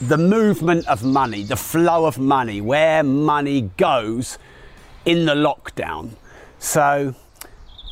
[0.00, 4.38] the movement of money, the flow of money, where money goes
[5.04, 6.10] in the lockdown.
[6.58, 7.14] So,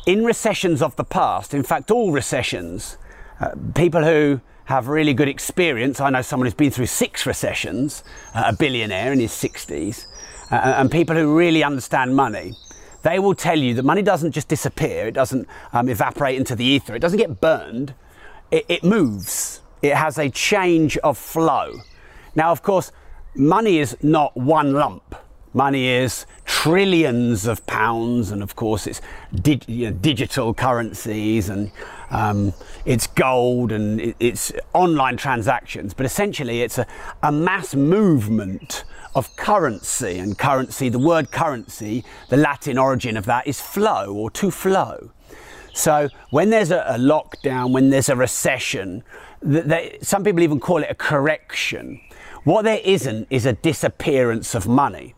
[0.05, 2.97] in recessions of the past, in fact, all recessions,
[3.39, 8.03] uh, people who have really good experience, I know someone who's been through six recessions,
[8.33, 10.05] uh, a billionaire in his 60s,
[10.51, 12.53] uh, and people who really understand money,
[13.03, 16.63] they will tell you that money doesn't just disappear, it doesn't um, evaporate into the
[16.63, 17.93] ether, it doesn't get burned,
[18.51, 19.61] it, it moves.
[19.81, 21.81] It has a change of flow.
[22.35, 22.91] Now, of course,
[23.35, 25.15] money is not one lump.
[25.55, 29.01] Money is trillions of pounds, and of course, it's
[29.67, 31.71] you know, digital currencies and
[32.09, 32.53] um,
[32.85, 35.93] it's gold and it, it's online transactions.
[35.93, 36.87] But essentially, it's a,
[37.21, 38.83] a mass movement
[39.15, 40.17] of currency.
[40.17, 45.11] And currency, the word currency, the Latin origin of that is flow or to flow.
[45.73, 49.03] So when there's a, a lockdown, when there's a recession,
[49.43, 51.99] th- they, some people even call it a correction.
[52.43, 55.15] What there isn't is a disappearance of money.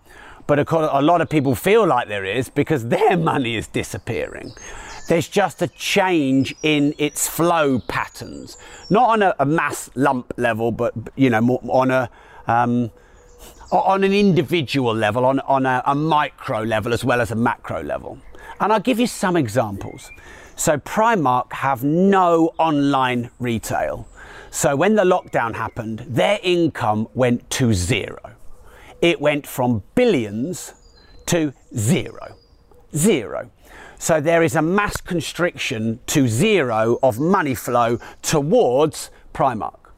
[0.48, 4.54] But a lot of people feel like there is because their money is disappearing.
[5.08, 8.58] There's just a change in its flow patterns,
[8.90, 12.10] not on a, a mass lump level, but you know, more on a
[12.48, 12.92] um,
[13.72, 17.82] on an individual level, on, on a, a micro level as well as a macro
[17.84, 18.20] level.
[18.60, 20.12] And I'll give you some examples.
[20.56, 24.08] So Primark have no online retail.
[24.56, 28.38] So when the lockdown happened, their income went to zero.
[29.02, 30.74] It went from billions
[31.26, 32.38] to zero.
[32.96, 33.52] Zero.
[34.00, 39.92] So there is a mass constriction to zero of money flow towards Primark.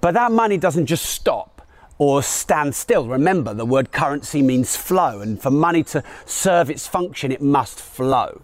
[0.00, 1.60] But that money doesn't just stop
[1.98, 3.06] or stand still.
[3.06, 7.78] Remember, the word currency means flow, and for money to serve its function, it must
[7.78, 8.40] flow.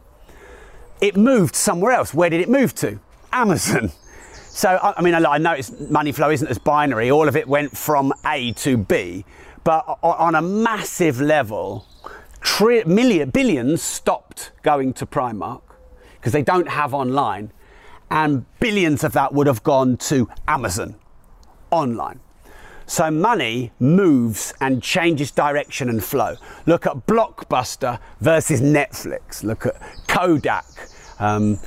[1.00, 2.12] It moved somewhere else.
[2.12, 3.00] Where did it move to?
[3.32, 3.92] Amazon.
[4.56, 7.10] So, I mean, I noticed money flow isn't as binary.
[7.10, 9.26] All of it went from A to B.
[9.64, 11.86] But on a massive level,
[12.40, 15.60] tri- million, billions stopped going to Primark
[16.14, 17.52] because they don't have online.
[18.10, 20.94] And billions of that would have gone to Amazon
[21.70, 22.20] online.
[22.86, 26.36] So money moves and changes direction and flow.
[26.64, 29.44] Look at Blockbuster versus Netflix.
[29.44, 29.74] Look at
[30.08, 30.64] Kodak.
[31.18, 31.58] Um,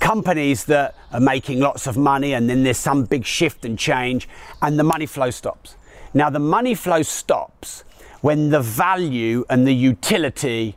[0.00, 4.28] companies that are making lots of money and then there's some big shift and change
[4.62, 5.76] and the money flow stops.
[6.12, 7.84] Now the money flow stops
[8.20, 10.76] when the value and the utility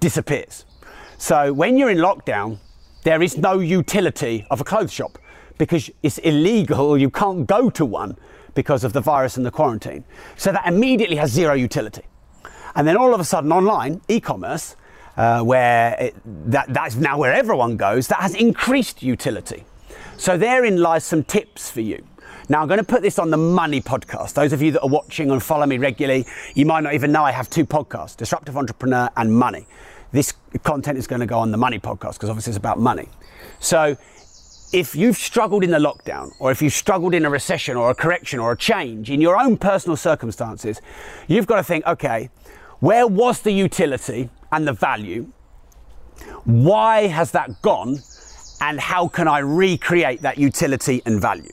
[0.00, 0.64] disappears.
[1.18, 2.58] So when you're in lockdown,
[3.04, 5.18] there is no utility of a clothes shop
[5.58, 8.16] because it's illegal, you can't go to one
[8.54, 10.04] because of the virus and the quarantine.
[10.36, 12.02] So that immediately has zero utility.
[12.74, 14.76] And then all of a sudden, online, e commerce,
[15.18, 16.16] uh, where it,
[16.50, 19.64] that, that's now where everyone goes, that has increased utility.
[20.16, 22.06] So therein lies some tips for you.
[22.48, 24.32] Now, I'm going to put this on the Money podcast.
[24.32, 26.24] Those of you that are watching and follow me regularly,
[26.54, 29.66] you might not even know I have two podcasts Disruptive Entrepreneur and Money.
[30.12, 30.32] This
[30.62, 33.08] content is going to go on the Money podcast because obviously it's about money.
[33.60, 33.98] So,
[34.72, 37.94] if you've struggled in the lockdown, or if you've struggled in a recession, or a
[37.94, 40.80] correction, or a change in your own personal circumstances,
[41.26, 42.30] you've got to think okay,
[42.80, 45.30] where was the utility and the value?
[46.44, 47.98] Why has that gone?
[48.60, 51.52] And how can I recreate that utility and value?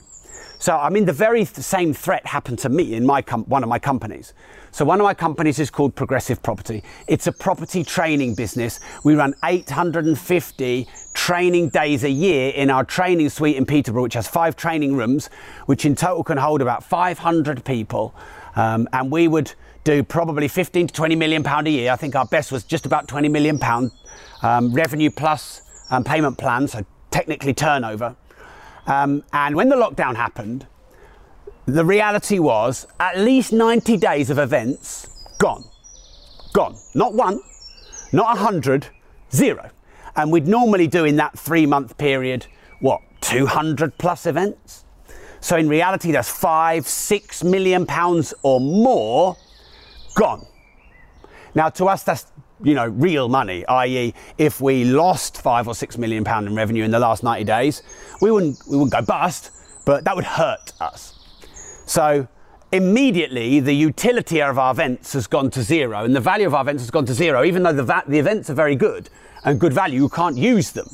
[0.58, 3.62] So, I mean, the very th- same threat happened to me in my com- one
[3.62, 4.32] of my companies.
[4.70, 6.82] So, one of my companies is called Progressive Property.
[7.06, 8.80] It's a property training business.
[9.04, 14.26] We run 850 training days a year in our training suite in Peterborough, which has
[14.26, 15.28] five training rooms,
[15.66, 18.14] which in total can hold about 500 people.
[18.56, 19.52] Um, and we would
[19.84, 21.92] do probably 15 to 20 million pound a year.
[21.92, 23.92] I think our best was just about 20 million pound
[24.42, 28.16] um, revenue plus um, payment plans, so technically turnover.
[28.86, 30.66] Um, and when the lockdown happened,
[31.66, 35.64] the reality was at least 90 days of events gone.
[36.52, 36.76] Gone.
[36.94, 37.40] Not one,
[38.12, 38.86] not a hundred,
[39.32, 39.70] zero.
[40.14, 42.46] And we'd normally do in that three month period,
[42.80, 44.85] what, 200 plus events?
[45.46, 49.36] So in reality, that's five, six million pounds or more
[50.16, 50.44] gone.
[51.54, 52.26] Now, to us, that's
[52.64, 53.64] you know real money.
[53.64, 57.44] I.e., if we lost five or six million pound in revenue in the last 90
[57.44, 57.84] days,
[58.20, 59.52] we wouldn't we wouldn't go bust,
[59.84, 61.14] but that would hurt us.
[61.86, 62.26] So
[62.72, 66.62] immediately the utility of our events has gone to zero and the value of our
[66.62, 69.10] events has gone to zero, even though the, va- the events are very good
[69.44, 70.88] and good value, you can't use them.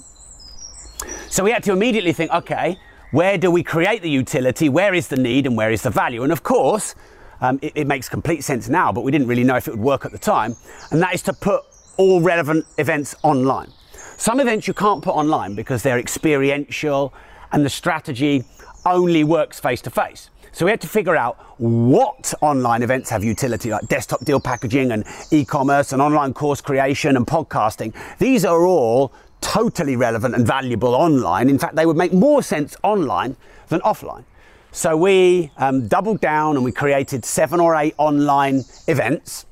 [1.30, 2.76] So we had to immediately think, okay,
[3.12, 4.70] where do we create the utility?
[4.70, 6.22] Where is the need and where is the value?
[6.22, 6.94] And of course,
[7.42, 9.80] um, it, it makes complete sense now, but we didn't really know if it would
[9.80, 10.56] work at the time.
[10.90, 11.62] And that is to put
[11.98, 13.70] all relevant events online.
[14.16, 17.12] Some events you can't put online because they're experiential
[17.52, 18.44] and the strategy
[18.86, 20.30] only works face to face.
[20.52, 24.90] So we had to figure out what online events have utility, like desktop deal packaging
[24.92, 27.94] and e commerce and online course creation and podcasting.
[28.18, 29.12] These are all
[29.42, 31.50] totally relevant and valuable online.
[31.50, 33.36] In fact, they would make more sense online
[33.68, 34.24] than offline.
[34.70, 39.44] So we um, doubled down and we created seven or eight online events.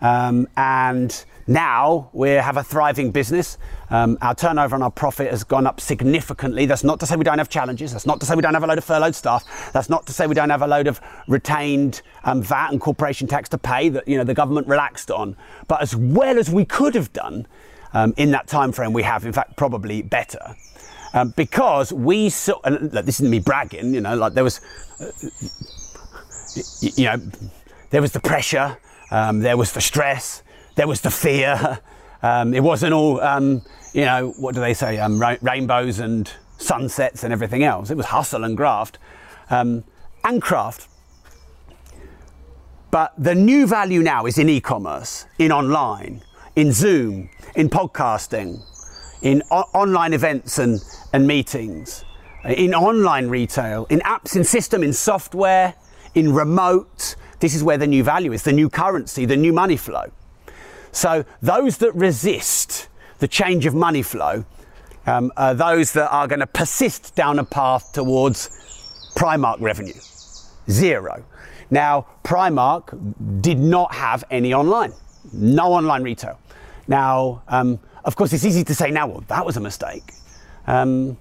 [0.00, 3.58] Um, and now we have a thriving business.
[3.90, 6.64] Um, our turnover and our profit has gone up significantly.
[6.64, 7.92] That's not to say we don't have challenges.
[7.92, 9.44] That's not to say we don't have a load of furloughed staff.
[9.72, 13.28] That's not to say we don't have a load of retained um, VAT and corporation
[13.28, 15.36] tax to pay that you know the government relaxed on.
[15.68, 17.46] But as well as we could have done
[17.94, 20.54] um, in that time frame, we have in fact probably better.
[21.14, 24.60] Um, because we saw, and look, this isn't me bragging, you know, like there was,
[25.00, 25.06] uh,
[26.80, 27.16] you know,
[27.90, 28.76] there was the pressure,
[29.12, 30.42] um, there was the stress,
[30.74, 31.80] there was the fear.
[32.22, 33.60] Um, it wasn't all, um,
[33.92, 37.90] you know, what do they say, um, ra- rainbows and sunsets and everything else.
[37.90, 38.96] It was hustle and graft
[40.24, 40.88] and craft.
[42.90, 46.22] But the new value now is in e commerce, in online,
[46.56, 48.62] in Zoom, in podcasting,
[49.22, 50.80] in o- online events and,
[51.12, 52.04] and meetings,
[52.44, 55.74] in online retail, in apps, in system, in software,
[56.14, 57.16] in remote.
[57.40, 60.10] This is where the new value is, the new currency, the new money flow.
[60.92, 64.44] So those that resist the change of money flow
[65.06, 68.48] um, are those that are going to persist down a path towards
[69.16, 69.94] Primark revenue,
[70.70, 71.24] zero.
[71.70, 74.92] Now, Primark did not have any online,
[75.32, 76.38] no online retail.
[76.86, 80.12] Now, um, of course, it's easy to say now, well, that was a mistake.
[80.66, 81.16] Um,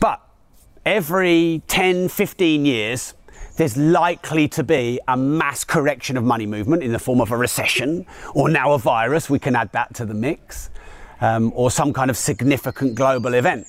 [0.00, 0.20] but
[0.84, 3.14] every 10, 15 years,
[3.56, 7.36] there's likely to be a mass correction of money movement in the form of a
[7.36, 10.70] recession or now a virus, we can add that to the mix,
[11.20, 13.66] um, or some kind of significant global event.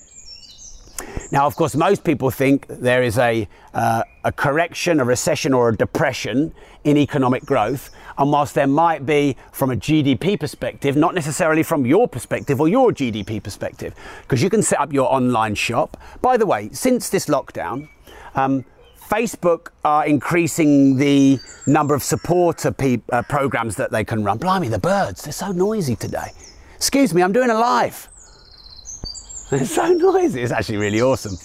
[1.32, 5.70] Now, of course, most people think there is a, uh, a correction, a recession, or
[5.70, 6.52] a depression
[6.84, 7.90] in economic growth.
[8.20, 12.68] And whilst there might be, from a GDP perspective, not necessarily from your perspective or
[12.68, 15.96] your GDP perspective, because you can set up your online shop.
[16.20, 17.88] By the way, since this lockdown,
[18.34, 18.66] um,
[19.08, 24.36] Facebook are increasing the number of supporter pe- uh, programs that they can run.
[24.36, 26.32] Blimey, the birds, they're so noisy today.
[26.76, 28.06] Excuse me, I'm doing a live.
[29.50, 30.42] They're so noisy.
[30.42, 31.36] It's actually really awesome.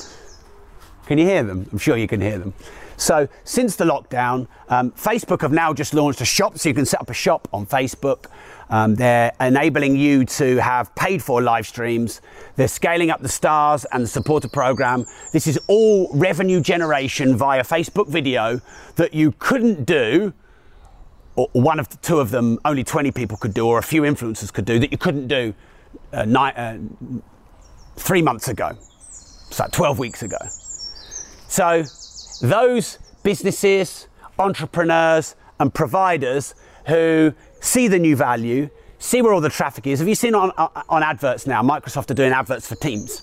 [1.08, 1.68] Can you hear them?
[1.72, 2.54] I'm sure you can hear them.
[2.98, 6.86] So, since the lockdown, um, Facebook have now just launched a shop, so you can
[6.86, 8.28] set up a shop on Facebook.
[8.70, 12.22] Um, they're enabling you to have paid for live streams.
[12.56, 15.06] They're scaling up the stars and the supporter program.
[15.34, 18.62] This is all revenue generation via Facebook video
[18.96, 20.34] that you couldn't do,
[21.36, 24.02] or one of the two of them, only 20 people could do, or a few
[24.04, 25.54] influencers could do, that you couldn't do
[26.14, 26.78] uh, ni- uh,
[27.98, 28.72] three months ago.
[29.52, 30.38] So 12 weeks ago.
[31.48, 31.84] So
[32.42, 36.56] those businesses, entrepreneurs, and providers
[36.88, 40.00] who see the new value, see where all the traffic is.
[40.00, 41.62] Have you seen on, on adverts now?
[41.62, 43.22] Microsoft are doing adverts for Teams.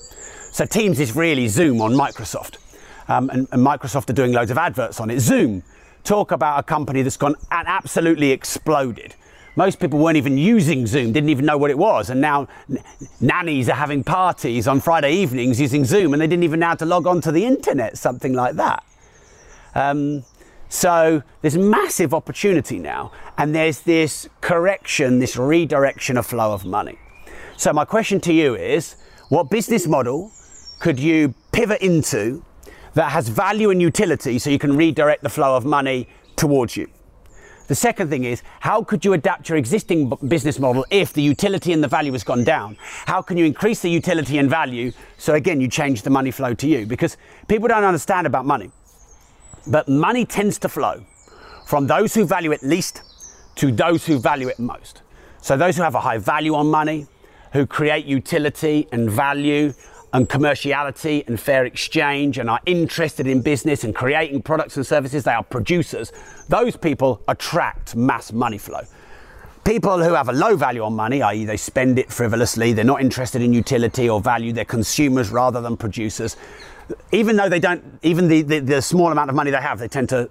[0.53, 2.59] So Teams is really Zoom on Microsoft.
[3.09, 5.21] Um, and, and Microsoft are doing loads of adverts on it.
[5.21, 5.63] Zoom,
[6.05, 9.15] talk about a company that's gone and absolutely exploded.
[9.55, 12.09] Most people weren't even using Zoom, didn't even know what it was.
[12.09, 12.49] And now
[13.21, 16.75] nannies are having parties on Friday evenings using Zoom and they didn't even know how
[16.77, 18.83] to log on to the internet, something like that.
[19.75, 20.25] Um,
[20.69, 26.99] so there's massive opportunity now, and there's this correction, this redirection of flow of money.
[27.57, 28.97] So my question to you is,
[29.29, 30.33] what business model
[30.81, 32.45] could you pivot into
[32.95, 36.89] that has value and utility so you can redirect the flow of money towards you?
[37.69, 41.73] The second thing is, how could you adapt your existing business model if the utility
[41.73, 42.77] and the value has gone down?
[43.07, 46.55] How can you increase the utility and value so again you change the money flow
[46.55, 46.85] to you?
[46.87, 47.17] Because
[47.49, 48.71] people don't understand about money.
[49.67, 51.05] But money tends to flow
[51.67, 53.03] from those who value it least
[53.57, 55.03] to those who value it most.
[55.41, 57.07] So those who have a high value on money,
[57.53, 59.75] who create utility and value
[60.13, 65.25] and commerciality and fair exchange and are interested in business and creating products and services,
[65.25, 66.13] they are producers.
[66.49, 68.83] Those people attract mass money flow.
[69.65, 73.01] People who have a low value on money, i.e., they spend it frivolously, they're not
[73.01, 76.37] interested in utility or value, they're consumers rather than producers.
[77.13, 79.89] Even though they don't, even the, the, the small amount of money they have, they
[79.89, 80.29] tend to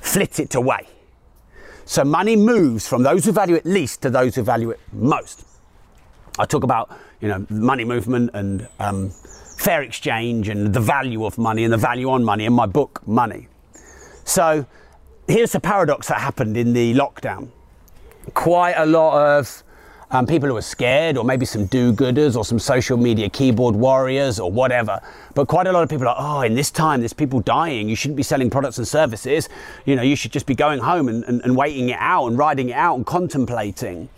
[0.00, 0.86] flit it away.
[1.84, 5.44] So money moves from those who value it least to those who value it most.
[6.38, 9.10] I talk about you know money movement and um,
[9.58, 13.06] fair exchange and the value of money and the value on money in my book
[13.06, 13.48] Money.
[14.24, 14.66] So
[15.28, 17.50] here's the paradox that happened in the lockdown.
[18.34, 19.62] Quite a lot of
[20.12, 24.38] um, people who are scared, or maybe some do-gooders, or some social media keyboard warriors,
[24.38, 25.00] or whatever.
[25.34, 27.88] But quite a lot of people are, oh, in this time, there's people dying.
[27.88, 29.48] You shouldn't be selling products and services.
[29.86, 32.36] You know, you should just be going home and, and, and waiting it out and
[32.38, 34.08] riding it out and contemplating.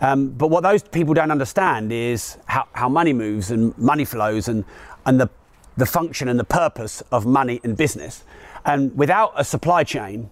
[0.00, 4.48] Um, but what those people don't understand is how, how money moves and money flows
[4.48, 4.64] and,
[5.06, 5.28] and the,
[5.76, 8.22] the function and the purpose of money and business.
[8.64, 10.30] And without a supply chain,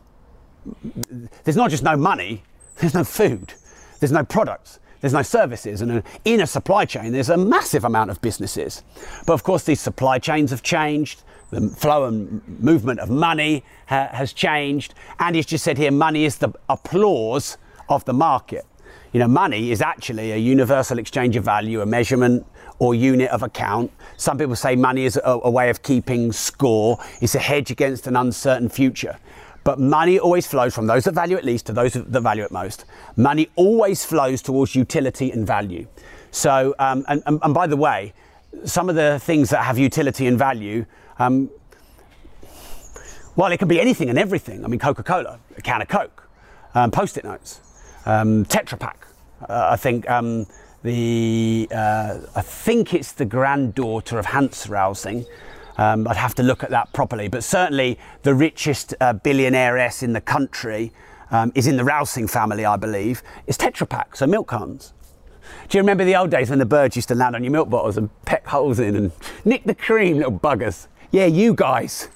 [1.44, 2.44] there's not just no money,
[2.78, 3.54] there's no food,
[3.98, 5.82] there's no products, there's no services.
[5.82, 8.82] And in a supply chain, there's a massive amount of businesses.
[9.26, 11.22] But of course, these supply chains have changed.
[11.50, 14.94] The flow and movement of money ha- has changed.
[15.18, 18.64] And he's just said here money is the applause of the market.
[19.12, 22.46] You know, money is actually a universal exchange of value, a measurement
[22.78, 23.90] or unit of account.
[24.16, 26.98] Some people say money is a, a way of keeping score.
[27.20, 29.18] It's a hedge against an uncertain future.
[29.64, 32.50] But money always flows from those that value it least to those that value it
[32.50, 32.84] most.
[33.16, 35.86] Money always flows towards utility and value.
[36.30, 38.14] So, um, and, and, and, by the way,
[38.64, 40.86] some of the things that have utility and value,
[41.18, 41.50] um,
[43.36, 44.64] well, it can be anything and everything.
[44.64, 46.28] I mean, Coca Cola, a can of Coke,
[46.74, 47.60] um, post it notes,
[48.06, 49.06] um, Tetra Pak.
[49.48, 50.46] Uh, I think um,
[50.82, 55.26] the uh, I think it's the granddaughter of Hans Rausing.
[55.78, 60.12] Um, I'd have to look at that properly, but certainly the richest uh, billionairess in
[60.12, 60.92] the country
[61.30, 63.22] um, is in the Rausing family, I believe.
[63.46, 64.92] Is Tetra Pak, so milk cartons.
[65.68, 67.70] Do you remember the old days when the birds used to land on your milk
[67.70, 69.12] bottles and peck holes in and
[69.44, 70.88] nick the cream, little buggers?
[71.10, 72.08] Yeah, you guys.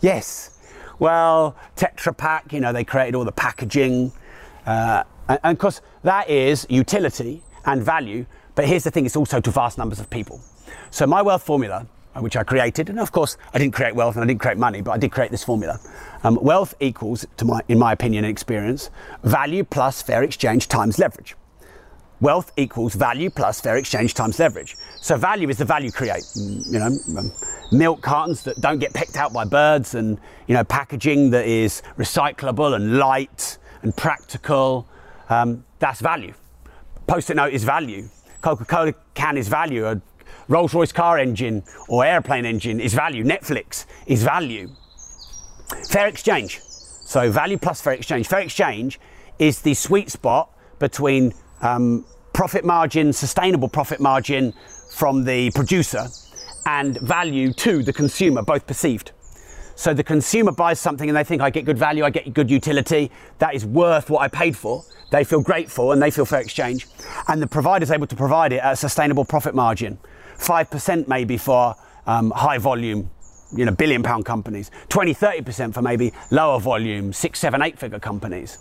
[0.00, 0.58] Yes.
[0.98, 4.12] Well, Tetra Pak, you know, they created all the packaging.
[4.64, 8.26] Uh, and, and of course, that is utility and value.
[8.54, 10.40] But here's the thing it's also to vast numbers of people.
[10.90, 11.86] So, my wealth formula,
[12.20, 14.82] which I created, and of course, I didn't create wealth and I didn't create money,
[14.82, 15.78] but I did create this formula.
[16.24, 18.90] Um, wealth equals, to my, in my opinion and experience,
[19.24, 21.34] value plus fair exchange times leverage.
[22.20, 24.76] Wealth equals value plus fair exchange times leverage.
[25.00, 26.22] So value is the value create.
[26.22, 27.32] Mm, you know, um,
[27.72, 31.82] milk cartons that don't get picked out by birds, and you know, packaging that is
[31.98, 34.86] recyclable and light and practical
[35.28, 36.34] um, that's value.
[37.06, 38.08] Post-it note is value.
[38.42, 39.86] Coca-Cola can is value.
[39.86, 40.00] A
[40.48, 43.24] Rolls-Royce car engine or airplane engine is value.
[43.24, 44.70] Netflix is value.
[45.90, 46.60] Fair exchange.
[46.60, 48.26] So value plus fair exchange.
[48.26, 48.98] Fair exchange
[49.38, 54.52] is the sweet spot between um, profit margin, sustainable profit margin
[54.94, 56.06] from the producer,
[56.66, 59.12] and value to the consumer, both perceived.
[59.74, 62.50] So the consumer buys something and they think, I get good value, I get good
[62.50, 64.84] utility, that is worth what I paid for.
[65.10, 66.86] They feel grateful and they feel fair exchange.
[67.28, 69.98] And the provider is able to provide it at a sustainable profit margin.
[70.38, 71.74] 5% maybe for
[72.06, 73.10] um, high volume,
[73.54, 74.70] you know, billion pound companies.
[74.88, 78.58] 20, 30% for maybe lower volume, six, seven, eight figure companies.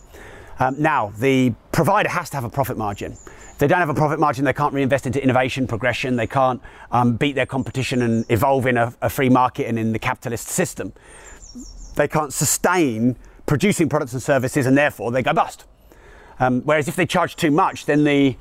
[0.60, 3.14] Um, now, the provider has to have a profit margin.
[3.14, 6.62] If they don't have a profit margin, they can't reinvest into innovation, progression, they can't
[6.92, 10.48] um, beat their competition and evolve in a, a free market and in the capitalist
[10.48, 10.94] system.
[11.96, 15.66] They can't sustain producing products and services and therefore they go bust.
[16.40, 18.36] Um, whereas if they charge too much, then the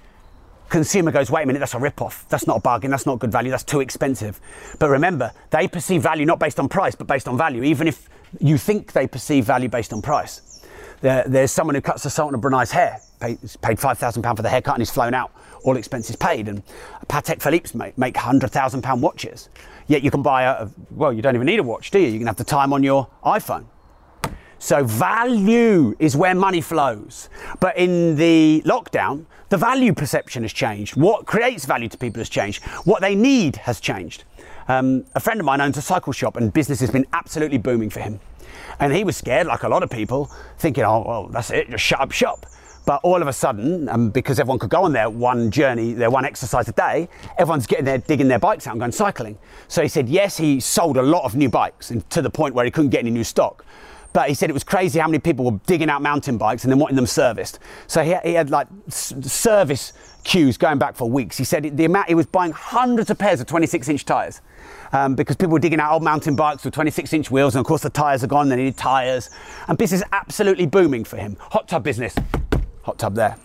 [0.71, 2.27] consumer goes, wait a minute, that's a rip-off.
[2.29, 2.91] That's not a bargain.
[2.91, 3.51] That's not good value.
[3.51, 4.41] That's too expensive.
[4.79, 8.09] But remember, they perceive value not based on price, but based on value, even if
[8.41, 10.65] you think they perceive value based on price.
[11.01, 14.49] There, there's someone who cuts the Sultan of Brunei's hair, paid, paid £5,000 for the
[14.49, 15.33] haircut and he's flown out,
[15.65, 16.49] all expenses paid.
[16.49, 16.63] And
[17.09, 19.49] Patek Philippe's make, make £100,000 watches.
[19.89, 22.09] Yet you can buy a, well, you don't even need a watch, do you?
[22.09, 23.65] You can have the time on your iPhone.
[24.59, 27.31] So value is where money flows.
[27.61, 30.97] But in the lockdown, the value perception has changed.
[30.97, 32.65] What creates value to people has changed.
[32.85, 34.25] What they need has changed.
[34.69, 37.91] Um, a friend of mine owns a cycle shop and business has been absolutely booming
[37.91, 38.21] for him.
[38.79, 41.85] And he was scared, like a lot of people, thinking, oh, well, that's it, just
[41.85, 42.47] shut up shop.
[42.87, 46.11] But all of a sudden, um, because everyone could go on their one journey, their
[46.11, 49.37] one exercise a day, everyone's getting there, digging their bikes out and going cycling.
[49.69, 52.55] So he said, yes, he sold a lot of new bikes and to the point
[52.55, 53.65] where he couldn't get any new stock.
[54.13, 56.73] But he said it was crazy how many people were digging out mountain bikes and
[56.73, 57.61] then wanting them serviced.
[57.87, 59.93] So he, he had like service
[60.25, 61.37] queues going back for weeks.
[61.39, 64.41] He said the amount he was buying hundreds of pairs of 26 inch tyres.
[64.93, 67.67] Um, because people were digging out old mountain bikes with 26 inch wheels, and of
[67.67, 69.31] course the tyres are gone, they needed tyres.
[69.69, 71.37] And business absolutely booming for him.
[71.39, 72.17] Hot tub business,
[72.83, 73.37] hot tub there.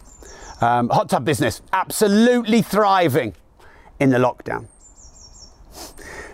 [0.61, 3.35] Um, hot tub business, absolutely thriving
[3.99, 4.67] in the lockdown.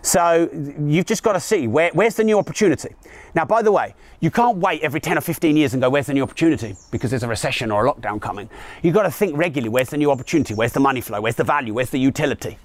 [0.02, 2.96] So you've just got to see where, where's the new opportunity.
[3.36, 6.08] Now, by the way, you can't wait every 10 or 15 years and go, where's
[6.08, 6.76] the new opportunity?
[6.90, 8.50] Because there's a recession or a lockdown coming.
[8.82, 10.54] You've got to think regularly, where's the new opportunity?
[10.54, 11.22] Where's the money flow?
[11.22, 11.74] Where's the value?
[11.74, 12.58] Where's the utility?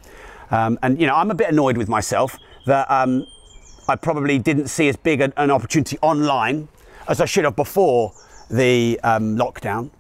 [0.51, 3.27] Um, and, you know, I'm a bit annoyed with myself that um,
[3.89, 6.69] I probably didn't see as big an, an, opportunity online
[7.09, 8.13] as I should have before
[8.51, 9.91] the um, lockdown.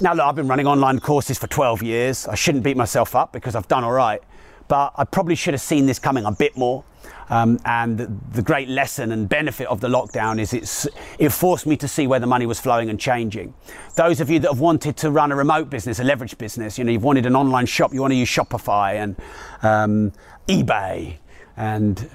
[0.00, 2.28] Now, look, I've been running online courses for 12 years.
[2.28, 4.22] I shouldn't beat myself up because I've done all right
[4.70, 6.84] but I probably should have seen this coming a bit more.
[7.28, 7.98] Um, and
[8.32, 10.86] the, great lesson and benefit of the lockdown is it's,
[11.18, 13.52] it forced me to see where the money was flowing and changing.
[13.96, 16.84] Those of you that have wanted to run a remote business, a leverage business, you
[16.84, 19.16] know, you've wanted an online shop, you want to use Shopify and
[19.64, 20.12] um,
[20.46, 21.16] eBay
[21.56, 22.08] and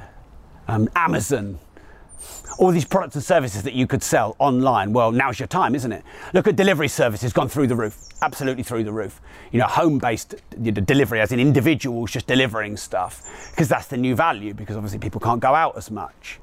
[0.70, 1.60] um, Amazon
[2.58, 4.94] all these products and services that you could sell online.
[4.94, 6.04] Well, now's your time, isn't it?
[6.34, 9.22] Look at delivery services gone through the roof, absolutely through the roof.
[9.52, 14.54] You know, home-based delivery, as in individuals just delivering stuff, because that's the new value.
[14.54, 16.40] Because obviously people can't go out as much.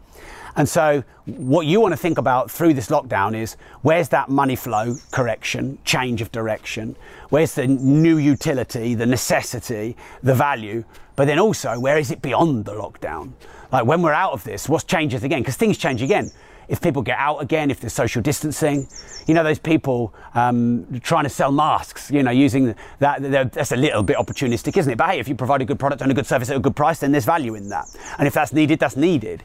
[0.55, 4.55] And so, what you want to think about through this lockdown is where's that money
[4.55, 6.95] flow correction, change of direction?
[7.31, 10.85] Where's the new utility, the necessity, the value?
[11.17, 13.33] But then also, where is it beyond the lockdown?
[13.73, 15.41] Like when we're out of this, what changes again?
[15.41, 16.31] Because things change again.
[16.69, 18.87] If people get out again, if there's social distancing,
[19.27, 23.77] you know, those people um, trying to sell masks, you know, using that, that's a
[23.77, 24.97] little bit opportunistic, isn't it?
[24.97, 26.77] But hey, if you provide a good product and a good service at a good
[26.77, 27.87] price, then there's value in that.
[28.19, 29.43] And if that's needed, that's needed.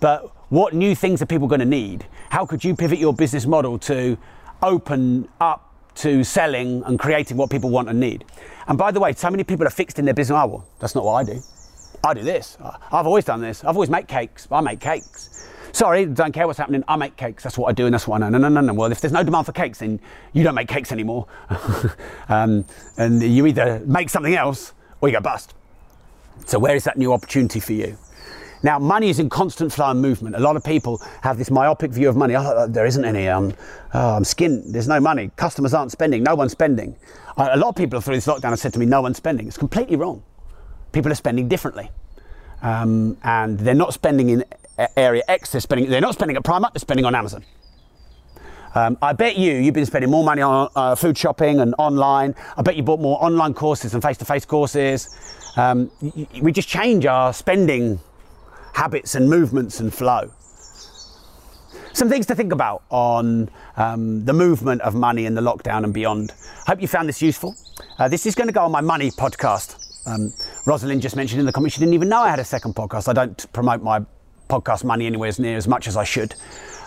[0.00, 2.06] But what new things are people going to need?
[2.30, 4.18] How could you pivot your business model to
[4.62, 8.24] open up to selling and creating what people want and need?
[8.66, 10.38] And by the way, so many people are fixed in their business.
[10.38, 11.42] Oh, well, that's not what I do.
[12.02, 12.56] I do this.
[12.92, 13.62] I've always done this.
[13.62, 14.48] I've always made cakes.
[14.50, 15.48] I make cakes.
[15.72, 16.82] Sorry, don't care what's happening.
[16.88, 17.42] I make cakes.
[17.42, 18.38] That's what I do, and that's what I know.
[18.38, 18.74] No, no, no, no.
[18.74, 20.00] Well, if there's no demand for cakes, then
[20.32, 21.26] you don't make cakes anymore.
[22.28, 22.64] um,
[22.96, 25.54] and you either make something else or you go bust.
[26.46, 27.96] So, where is that new opportunity for you?
[28.62, 30.36] Now, money is in constant flow and movement.
[30.36, 32.34] A lot of people have this myopic view of money.
[32.36, 33.28] Oh, there isn't any.
[33.28, 33.54] Oh,
[33.92, 34.74] I'm skinned.
[34.74, 35.30] There's no money.
[35.36, 36.22] Customers aren't spending.
[36.22, 36.96] No one's spending.
[37.36, 39.46] A lot of people through this lockdown have said to me, no one's spending.
[39.46, 40.22] It's completely wrong
[40.92, 41.90] people are spending differently.
[42.62, 44.44] Um, and they're not spending in
[44.96, 47.44] area X, they're spending, they're not spending at Primark, they're spending on Amazon.
[48.74, 52.34] Um, I bet you, you've been spending more money on uh, food shopping and online.
[52.56, 55.08] I bet you bought more online courses and face to face courses.
[55.56, 55.90] Um,
[56.40, 57.98] we just change our spending
[58.72, 60.30] habits and movements and flow.
[61.92, 65.92] Some things to think about on um, the movement of money in the lockdown and
[65.92, 66.32] beyond.
[66.66, 67.56] Hope you found this useful.
[67.98, 69.89] Uh, this is going to go on my money podcast.
[70.06, 70.32] Um,
[70.66, 73.08] Rosalind just mentioned in the comments she didn't even know I had a second podcast.
[73.08, 74.04] I don't promote my
[74.48, 76.34] podcast money anywhere as near as much as I should.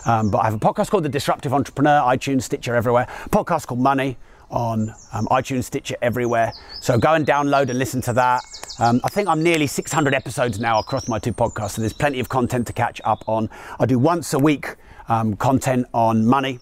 [0.06, 3.06] Um, but I have a podcast called The Disruptive Entrepreneur, iTunes, Stitcher, everywhere.
[3.30, 4.18] Podcast called Money
[4.50, 6.52] on um, iTunes, Stitcher, everywhere.
[6.80, 8.42] So go and download and listen to that.
[8.78, 12.20] Um, I think I'm nearly 600 episodes now across my two podcasts, so there's plenty
[12.20, 13.48] of content to catch up on.
[13.80, 14.74] I do once a week
[15.08, 16.58] um, content on money.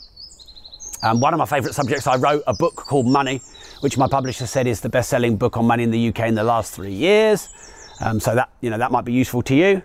[1.03, 3.43] Um, one of my favourite subjects, I wrote a book called Money
[3.83, 6.45] which my publisher said is the best-selling book on money in the UK in the
[6.45, 7.49] last three years.
[8.01, 9.83] Um, so that you know that might be useful to you.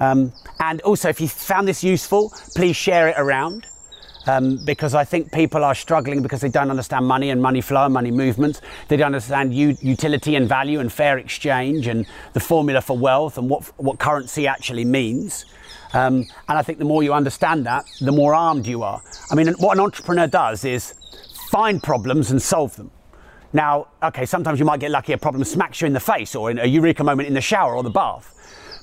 [0.00, 3.66] Um, and also, if you found this useful, please share it around.
[4.28, 7.84] Um, because I think people are struggling because they don't understand money and money flow
[7.84, 8.60] and money movements.
[8.88, 13.38] They don't understand u- utility and value and fair exchange and the formula for wealth
[13.38, 15.44] and what, what currency actually means.
[15.94, 19.00] Um, and I think the more you understand that, the more armed you are.
[19.30, 20.94] I mean, what an entrepreneur does is
[21.52, 22.90] find problems and solve them.
[23.52, 26.50] Now, okay, sometimes you might get lucky, a problem smacks you in the face or
[26.50, 28.32] in a eureka moment in the shower or the bath.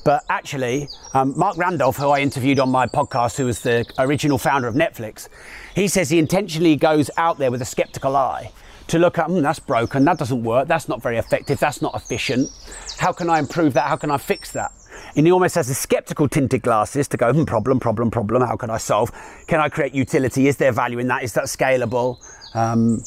[0.04, 4.38] But actually, um, Marc Randolph, who I interviewed on my podcast, who was the original
[4.38, 5.30] founder of Netflix,
[5.76, 8.52] he says he intentionally goes out there with a skeptical eye
[8.88, 11.96] to look at, hmm, that's broken, that doesn't work, that's not very effective, that's not
[11.96, 12.50] efficient.
[12.98, 13.88] How can I improve that?
[13.88, 14.74] How can I fix that?
[15.16, 18.58] And he almost has the skeptical tinted glasses to go, hmm, problem, problem, problem, how
[18.58, 19.12] can I solve?
[19.48, 20.48] Can I create utility?
[20.48, 21.24] Is there value in that?
[21.24, 22.18] Is that scalable?
[22.56, 23.00] Um,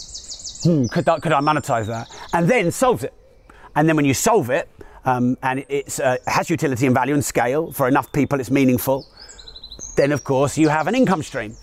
[0.65, 2.09] hmm, could, that, could I monetize that?
[2.33, 3.15] And then solves it.
[3.75, 4.69] And then when you solve it,
[5.05, 9.07] um, and it uh, has utility and value and scale for enough people, it's meaningful,
[9.97, 11.57] then of course you have an income stream.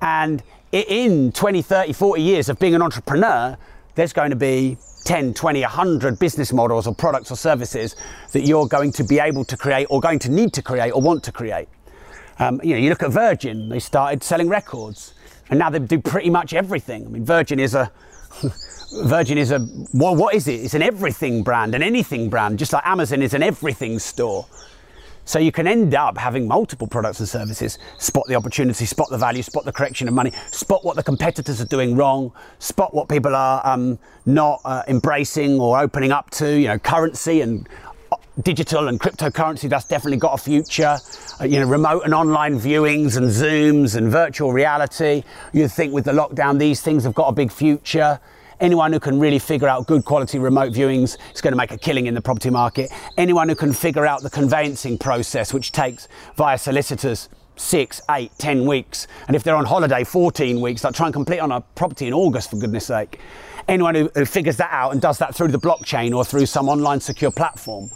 [0.00, 3.56] And in 20, 30, 40 years of being an entrepreneur,
[3.94, 7.96] there's going to be 10, 20, 100 business models or products or services
[8.32, 11.00] that you're going to be able to create or going to need to create or
[11.00, 11.68] want to create.
[12.38, 15.14] Um, you know, you look at Virgin, they started selling records
[15.50, 17.06] and now they do pretty much everything.
[17.06, 17.90] I mean, Virgin is a
[19.04, 20.60] Virgin is a well, what is it?
[20.60, 24.46] It's an everything brand, an anything brand, just like Amazon is an everything store.
[25.28, 29.18] So you can end up having multiple products and services, spot the opportunity, spot the
[29.18, 33.10] value, spot the correction of money, spot what the competitors are doing wrong, spot what
[33.10, 36.58] people are um, not uh, embracing or opening up to.
[36.58, 37.68] You know, currency and
[38.42, 40.96] digital and cryptocurrency that's definitely got a future
[41.40, 46.04] uh, you know remote and online viewings and zooms and virtual reality You'd think with
[46.04, 48.20] the lockdown these things have got a big future
[48.60, 51.78] Anyone who can really figure out good quality remote viewings is going to make a
[51.78, 52.90] killing in the property market.
[53.16, 58.64] Anyone who can figure out the conveyancing process, which takes via solicitors six, eight, ten
[58.66, 62.08] weeks, and if they're on holiday, 14 weeks, like try and complete on a property
[62.08, 63.20] in August, for goodness sake.
[63.68, 66.68] Anyone who, who figures that out and does that through the blockchain or through some
[66.68, 67.90] online secure platform,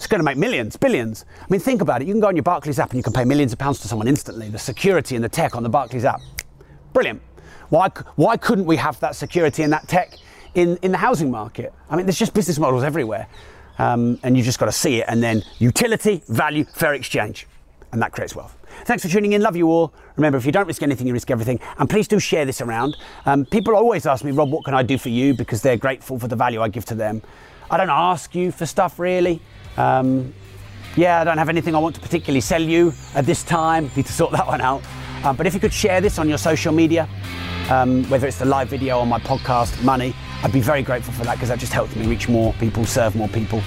[0.00, 1.26] it's going to make millions, billions.
[1.42, 2.08] I mean, think about it.
[2.08, 3.88] You can go on your Barclays app and you can pay millions of pounds to
[3.88, 4.48] someone instantly.
[4.48, 6.22] The security and the tech on the Barclays app,
[6.94, 7.20] brilliant.
[7.68, 10.14] Why, why couldn't we have that security and that tech
[10.54, 11.74] in, in the housing market?
[11.90, 13.28] I mean, there's just business models everywhere.
[13.78, 15.04] Um, and you just got to see it.
[15.06, 17.46] And then utility, value, fair exchange.
[17.92, 18.56] And that creates wealth.
[18.86, 19.42] Thanks for tuning in.
[19.42, 19.92] Love you all.
[20.16, 21.60] Remember, if you don't risk anything, you risk everything.
[21.76, 22.96] And please do share this around.
[23.26, 25.34] Um, people always ask me, Rob, what can I do for you?
[25.34, 27.20] Because they're grateful for the value I give to them.
[27.70, 29.42] I don't ask you for stuff really.
[29.80, 30.34] Um,
[30.96, 33.90] yeah, I don't have anything I want to particularly sell you at this time.
[33.96, 34.82] Need to sort that one out.
[35.24, 37.08] Um, but if you could share this on your social media,
[37.70, 41.24] um, whether it's the live video or my podcast, money, I'd be very grateful for
[41.24, 43.62] that because that just helps me reach more people, serve more people.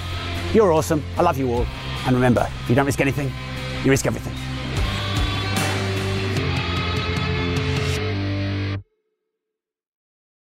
[0.54, 1.04] You're awesome.
[1.18, 1.66] I love you all.
[2.06, 3.32] And remember, if you don't risk anything,
[3.84, 4.53] you risk everything.